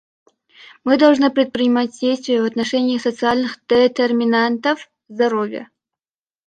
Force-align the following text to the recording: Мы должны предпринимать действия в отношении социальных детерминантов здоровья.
Мы 0.83 0.97
должны 0.97 1.29
предпринимать 1.29 1.91
действия 2.01 2.41
в 2.41 2.45
отношении 2.45 2.97
социальных 2.97 3.59
детерминантов 3.69 4.89
здоровья. 5.07 5.69